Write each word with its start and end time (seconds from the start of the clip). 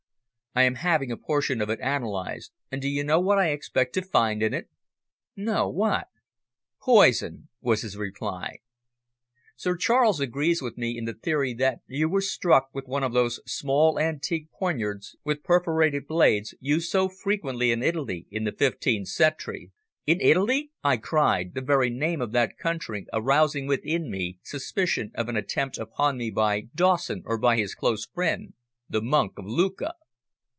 I 0.53 0.63
am 0.63 0.75
having 0.75 1.09
a 1.13 1.15
portion 1.15 1.61
of 1.61 1.69
it 1.69 1.79
analysed 1.79 2.51
and 2.69 2.81
do 2.81 2.89
you 2.89 3.05
know 3.05 3.21
what 3.21 3.37
I 3.39 3.51
expect 3.51 3.93
to 3.93 4.01
find 4.01 4.43
in 4.43 4.53
it?" 4.53 4.67
"No; 5.33 5.69
what?" 5.69 6.09
"Poison," 6.81 7.47
was 7.61 7.83
his 7.83 7.95
reply. 7.95 8.57
"Sir 9.55 9.77
Charles 9.77 10.19
agrees 10.19 10.61
with 10.61 10.77
me 10.77 10.97
in 10.97 11.05
the 11.05 11.13
theory 11.13 11.53
that 11.53 11.79
you 11.87 12.09
were 12.09 12.19
struck 12.19 12.67
with 12.73 12.85
one 12.85 13.01
of 13.01 13.13
those 13.13 13.39
small, 13.49 13.97
antique 13.97 14.51
poignards 14.51 15.15
with 15.23 15.41
perforated 15.41 16.05
blades, 16.05 16.53
used 16.59 16.89
so 16.91 17.07
frequently 17.07 17.71
in 17.71 17.81
Italy 17.81 18.27
in 18.29 18.43
the 18.43 18.51
fifteenth 18.51 19.07
century." 19.07 19.71
"In 20.05 20.19
Italy!" 20.19 20.69
I 20.83 20.97
cried, 20.97 21.53
the 21.53 21.61
very 21.61 21.89
name 21.89 22.19
of 22.19 22.33
that 22.33 22.57
country 22.57 23.07
arousing 23.13 23.67
within 23.67 24.11
me 24.11 24.37
suspicion 24.43 25.11
of 25.15 25.29
an 25.29 25.37
attempt 25.37 25.77
upon 25.77 26.17
me 26.17 26.29
by 26.29 26.63
Dawson 26.75 27.21
or 27.25 27.37
by 27.37 27.55
his 27.55 27.73
close 27.73 28.05
friend, 28.05 28.53
the 28.89 29.01
Monk 29.01 29.39
of 29.39 29.45
Lucca. 29.45 29.93